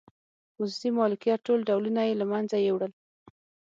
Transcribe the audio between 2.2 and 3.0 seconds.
له منځه یووړل.